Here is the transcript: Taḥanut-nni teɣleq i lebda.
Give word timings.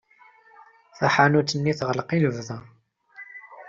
Taḥanut-nni 0.97 1.73
teɣleq 1.79 2.09
i 2.15 2.19
lebda. 2.23 2.57